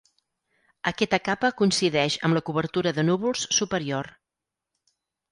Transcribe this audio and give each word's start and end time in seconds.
Aquesta 0.91 1.17
capa 1.25 1.51
coincideix 1.59 2.15
amb 2.29 2.37
la 2.37 2.41
cobertura 2.47 2.93
de 2.99 3.05
núvols 3.11 3.43
superior. 3.59 4.09